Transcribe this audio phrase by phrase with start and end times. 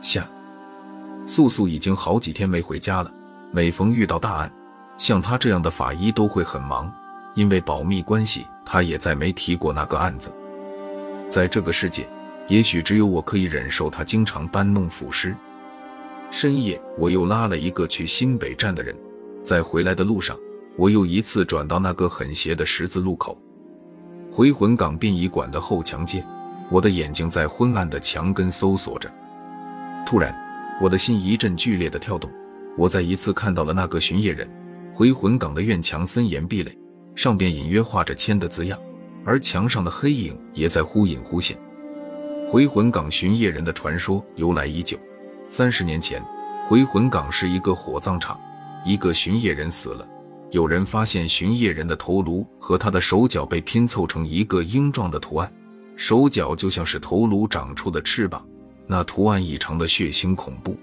[0.00, 0.26] 下，
[1.26, 3.12] 素素已经好几天没回家了。
[3.52, 4.52] 每逢遇到大案，
[4.96, 6.92] 像他这样的法医都会很忙，
[7.34, 10.32] 因为保密关系，他也再没提过那个案子。
[11.28, 12.08] 在这个世界，
[12.48, 15.34] 也许只有我可以忍受他经常搬弄腐尸。
[16.30, 18.96] 深夜，我又拉了一个去新北站的人，
[19.42, 20.36] 在回来的路上，
[20.76, 23.36] 我又一次转到那个很斜的十字路口——
[24.32, 26.24] 回魂港殡仪馆的后墙街。
[26.70, 29.12] 我的眼睛在昏暗的墙根搜索着，
[30.10, 30.34] 突然，
[30.80, 32.28] 我的心一阵剧烈的跳动。
[32.76, 34.50] 我再一次看到了那个巡夜人。
[34.92, 36.76] 回魂港的院墙森严壁垒，
[37.14, 38.76] 上边隐约画着“千”的字样，
[39.24, 41.56] 而墙上的黑影也在忽隐忽现。
[42.50, 44.98] 回魂港巡夜人的传说由来已久。
[45.48, 46.20] 三十年前，
[46.66, 48.36] 回魂港是一个火葬场，
[48.84, 50.04] 一个巡夜人死了，
[50.50, 55.52] 有人发现巡夜人的头颅和他的手脚被拼凑成一个鹰状的图案，
[55.94, 58.44] 手脚就像是头颅长出的翅膀，
[58.90, 60.76] 那图案异常的血腥恐怖。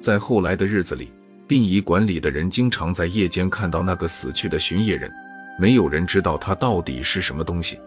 [0.00, 1.10] 在后来的日子里，
[1.44, 5.10] 殡仪馆里的人经常在夜间看到那个死去的巡夜人，
[5.58, 7.80] 没有人知道他到底是什么东西。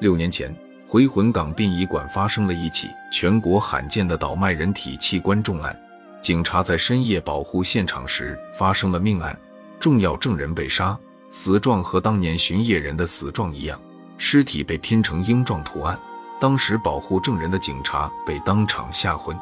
[0.00, 0.54] 六年前，
[0.86, 5.76] 回魂港殡仪馆发生了一起全国罕见的倒卖人体器官重案，
[6.20, 9.36] 警察在深夜保护现场时发生了命案，
[9.80, 10.96] 重要证人被杀，
[11.28, 13.80] 死状和当年巡夜人的死状一样，
[14.16, 15.98] 尸体被拼成鹰状图案。
[16.40, 19.36] 当时保护证人的警察被当场吓昏。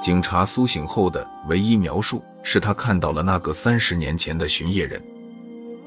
[0.00, 5.02] 警察苏醒后的唯一描述是他看到了那个三十年前的巡夜人。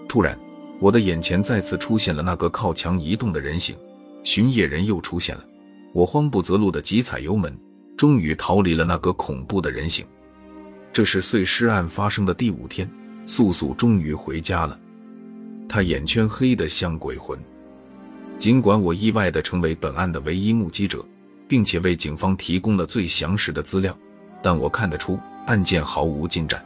[0.07, 0.37] 突然，
[0.79, 3.75] 我的眼前再次出现了那个靠墙移动的人形，
[4.23, 5.43] 巡夜人又出现了。
[5.93, 7.57] 我慌不择路的急踩油门，
[7.97, 10.05] 终于逃离了那个恐怖的人形。
[10.91, 12.87] 这是碎尸案发生的第五天，
[13.25, 14.77] 素素终于回家了。
[15.67, 17.39] 她眼圈黑得像鬼魂。
[18.37, 21.05] 尽管我意外地成为本案的唯一目击者。
[21.45, 23.95] 并且为警方提供了最详实的资料，
[24.41, 26.65] 但我看得出案件毫无进展。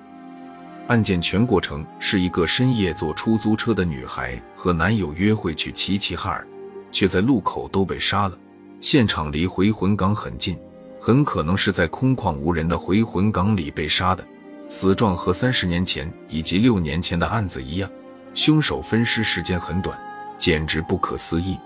[0.88, 6.48] 案件全过程是一个深夜坐出租车的女孩和男友约会去齐齐哈尔，
[6.90, 8.38] 却在路口都被杀了。
[8.80, 10.58] 现场离回魂港很近，
[11.02, 14.26] 很可能是在空旷无人的回魂港里被杀的。
[14.70, 17.90] 死状和三十年前以及六年前的案子一样，
[18.34, 20.00] 凶手分尸时间很短，
[20.38, 21.58] 简直不可思议，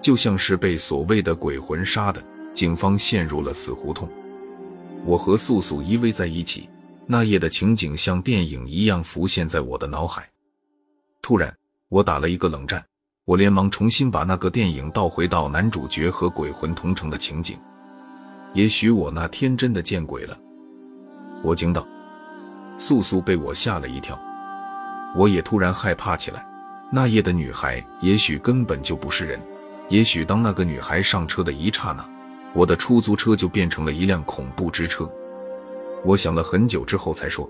[0.00, 2.22] 就像是被所谓的鬼魂杀的。
[2.54, 4.06] 警方陷入了死胡同，
[5.06, 6.68] 我和素素依偎在一起，
[7.06, 10.28] 那夜的情景像电影一样浮现在我的脑海。
[11.22, 11.50] 突然，
[11.88, 12.84] 我打了一个冷战，
[13.24, 17.58] 我连忙重新把那个电影倒回到男主角和鬼魂同城的情景。
[18.52, 20.38] 也许我那天真的见鬼了，
[21.42, 21.88] 我惊道。
[22.76, 24.20] 素素被我吓了一跳，
[25.16, 26.46] 我也突然害怕起来。
[26.94, 29.40] 那夜的女孩也许根本就不是人，
[29.88, 32.06] 也许当那个女孩上车的一刹那。
[32.52, 35.10] 我的出租车就变成了一辆恐怖之车。
[36.04, 37.48] 我想了很久之后才说，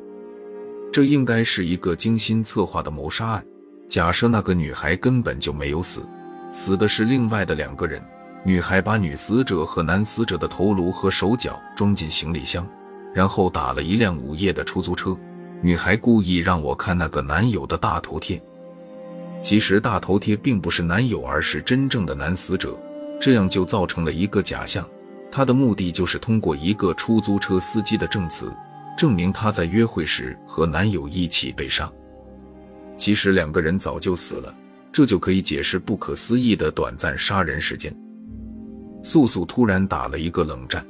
[0.92, 3.44] 这应该是一个精心策划的谋杀案。
[3.88, 6.06] 假设那个女孩根本就没有死，
[6.52, 8.00] 死的是另外的两个人。
[8.44, 12.64] 女孩把女死者和男死者的头颅和手脚装进行李箱，
[13.12, 15.18] 然后打了一辆午夜的出租车。
[15.60, 18.40] 女孩故意让我看那个男友的大头贴，
[19.42, 22.78] 其实大头贴并不是男友，而是真正的男死者。
[23.20, 24.88] 这样就造成了一个假象，
[25.30, 28.52] 他的目的就是通过一个出租车司机的证词，
[28.96, 31.90] 证明他在约会时和男友一起被杀。
[32.96, 34.52] 其实两个人早就死了，
[34.92, 37.94] 这就可以解释不可思议的短暂杀人时间。
[39.04, 40.84] 素素突然打了一个冷战。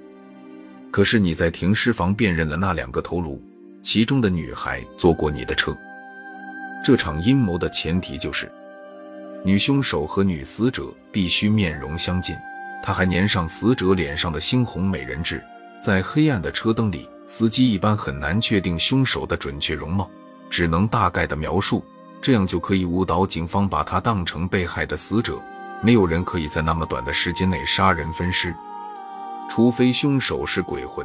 [0.91, 3.43] 可是你在停尸房辨认了那两个头颅，
[3.83, 5.77] 其中的女孩坐过你的车。
[6.83, 8.51] 这场阴谋的前提就是。
[9.45, 12.37] 女凶手和女死者必须面容相近，
[12.83, 15.43] 她还粘上死者脸上的猩红美人痣。
[15.81, 20.09] 在黑暗的车灯里，司机一般很难确定凶手的准确容貌，
[20.49, 21.85] 只能大概的描述，
[22.21, 25.43] 这样就可以误导警方把他当成被害的死者。
[25.83, 28.55] 没有人可以在那么短的时间内杀人分尸，
[29.51, 31.05] 除非凶手是鬼魂，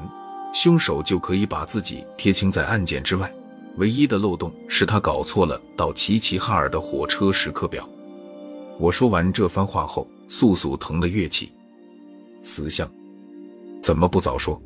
[0.53, 3.31] 凶手就可以把自己撇清在案件之外。
[3.77, 7.87] 唯一的漏洞是他搞错了到齐齐哈尔的火车时刻表。
[8.79, 11.51] 我说完这番话后，素素疼得跃起。
[12.43, 12.89] 死相，
[13.81, 14.61] 怎么不早说？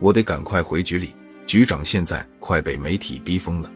[0.00, 1.14] 我得赶快回局里。
[1.46, 3.70] 局长现在快被媒体逼疯了。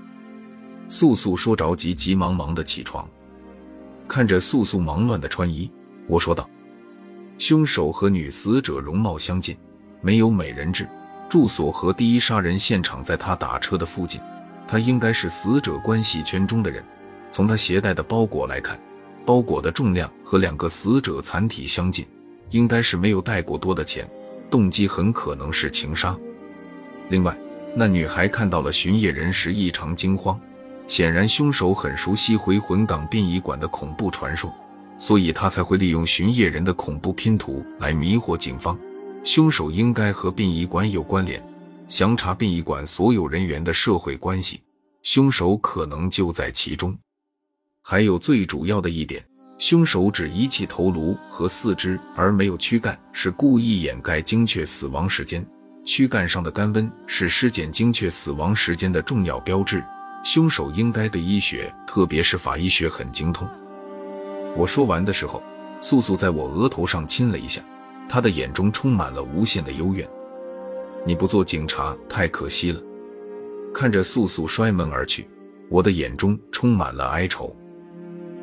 [0.88, 3.06] 素素说着急急忙忙的起床，
[4.08, 5.70] 看着素素忙乱的穿衣，
[6.06, 6.48] 我说道
[7.36, 9.54] ：“凶手和女死者容貌相近，
[10.00, 10.88] 没有美人痣，
[11.28, 14.18] 住所和第一杀人现场在他打车的附近，
[14.68, 16.84] 他应该是死者关系圈中的人。
[17.32, 18.78] 从他携带的包裹来看。”
[19.26, 22.06] 包裹的重量和两个死者残体相近，
[22.48, 24.08] 应该是没有带过多的钱。
[24.50, 26.16] 动机很可能是情杀。
[27.10, 27.36] 另外，
[27.74, 30.40] 那女孩看到了巡夜人时异常惊慌，
[30.86, 34.50] 显然凶手很熟悉回魂港殡仪馆的恐怖传说，
[34.98, 38.78] 所以他才会利用巡夜人的恐怖拼图来迷惑警方。
[39.24, 41.38] 凶手应该和殡仪馆有关联，
[41.88, 44.62] 详查殡仪馆所有人员的社会关系，
[45.02, 46.96] 凶手可能就在其中。
[47.80, 49.24] 还有最主要的一点，
[49.58, 55.44] 凶手只遗弃头颅和四肢而没有躯干，是故意掩盖精确死亡时间。
[55.86, 59.82] 躯干上的干温是尸检精确死亡时间的重要标志。
[60.22, 63.48] 凶手应该对医学，特别是法医学很精通。
[64.54, 65.42] 我说完的时候，
[65.80, 67.62] 素素在我额头上亲了一下，
[68.08, 70.06] 她的眼中充满了无限的幽怨。
[71.04, 72.80] 你不做警察太可惜了。
[73.72, 75.28] 看着素素摔门而去，
[75.68, 77.54] 我的眼中充满了哀愁。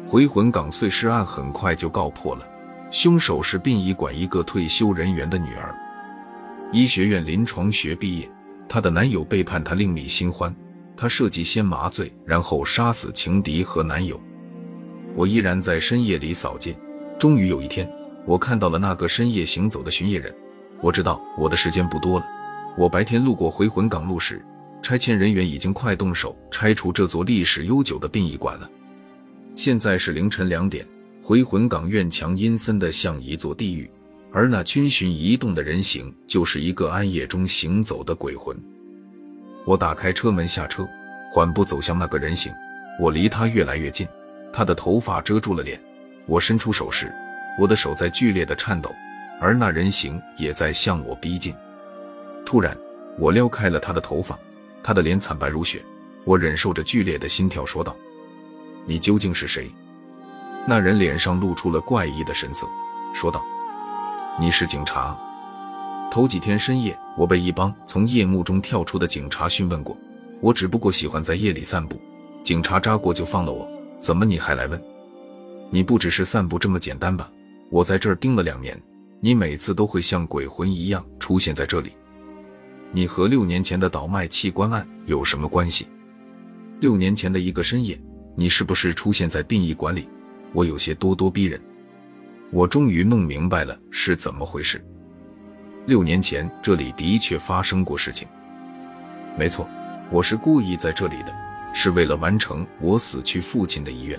[0.07, 2.47] 回魂港碎尸案很快就告破了，
[2.91, 5.75] 凶手是殡仪馆一个退休人员的女儿。
[6.71, 8.29] 医学院临床学毕业，
[8.69, 10.55] 她的男友背叛她另觅新欢，
[10.95, 14.19] 她设计先麻醉，然后杀死情敌和男友。
[15.15, 16.77] 我依然在深夜里扫街，
[17.17, 17.89] 终于有一天，
[18.25, 20.33] 我看到了那个深夜行走的巡夜人。
[20.81, 22.25] 我知道我的时间不多了。
[22.77, 24.43] 我白天路过回魂港路时，
[24.81, 28.69] 拆迁人员已经快动手拆除这座历史悠久的殡仪馆了。
[29.55, 30.85] 现在是凌晨两点，
[31.21, 33.89] 回魂港院墙阴森的像一座地狱。
[34.33, 38.53] 而那逡巡移动的人形，就是一个暗夜中行走的鬼魂。
[39.65, 40.85] 我打开车门下车，
[41.31, 42.51] 缓步走向那个人形。
[42.99, 44.05] 我离他越来越近，
[44.51, 45.81] 他的头发遮住了脸。
[46.25, 47.09] 我伸出手时，
[47.57, 48.93] 我的手在剧烈的颤抖，
[49.39, 51.55] 而那人形也在向我逼近。
[52.45, 52.77] 突然，
[53.17, 54.37] 我撩开了他的头发，
[54.83, 55.83] 他的脸惨白如雪。
[56.23, 57.95] 我忍受着剧烈的心跳，说道
[58.85, 59.71] ：“你究竟是谁？”
[60.67, 62.67] 那人脸上露出了怪异的神色，
[63.13, 63.43] 说道。
[64.39, 65.17] 你是警察。
[66.11, 69.95] 头几天深夜，我被一帮从夜幕中跳出的警察讯问过。
[70.41, 71.99] 我只不过喜欢在夜里散步，
[72.43, 73.67] 警察扎过就放了我。
[73.99, 74.81] 怎么你还来问？
[75.69, 77.29] 你不只是散步这么简单吧？
[77.69, 78.79] 我在这儿盯了两年，
[79.19, 81.93] 你每次都会像鬼魂一样出现在这里。
[82.95, 85.85] 你和六年前的倒卖器官案有什么关系？
[86.79, 87.99] 六年前的一个深夜，
[88.37, 90.07] 你是不是出现在殡仪馆里？
[90.53, 91.59] 我有些咄咄逼人。
[92.51, 94.81] 我终于弄明白了是怎么回事。
[95.87, 98.25] 六年前这里的确发生过事情。
[99.37, 99.67] 没错，
[100.09, 101.35] 我是故意在这里的，
[101.73, 104.17] 是为了完成我死去父亲的遗愿。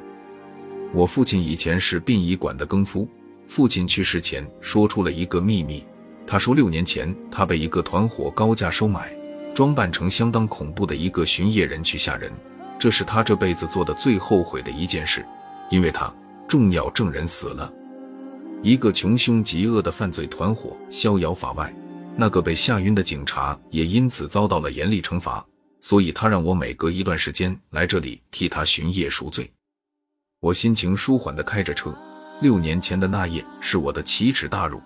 [0.93, 3.08] 我父亲以前是殡仪馆的更夫，
[3.49, 5.82] 父亲去世前说出了一个秘密。
[6.26, 9.14] 他说六年前他被一个团伙高价收买，
[9.55, 12.32] 装扮成相当恐怖的一个巡夜人去吓人。
[12.78, 15.25] 这是他这辈子做的最后悔的一件事，
[15.70, 16.12] 因为他
[16.46, 17.73] 重要证人死了。
[18.62, 21.75] 一个穷凶极恶的犯罪团伙逍遥法外，
[22.17, 25.44] 那个被吓晕的警察也因此遭到了严厉惩罚，
[25.81, 29.50] 所以他让我每隔一段时间来这里替他巡夜赎罪。
[30.40, 31.96] 我心情舒缓地开着车。
[32.43, 34.78] 六年前的那夜是我的奇耻大辱，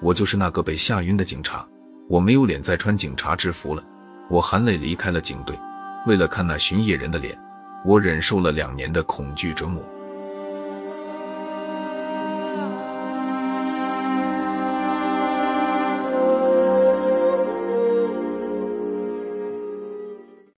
[0.00, 1.66] 我就是那个被吓晕的警察。
[2.08, 3.82] 我没有脸再穿警察制服了，
[4.30, 5.58] 我含泪离开了警队。
[6.06, 7.38] 为了看那巡夜人的脸，
[7.84, 9.82] 我忍受了两年的恐惧折磨。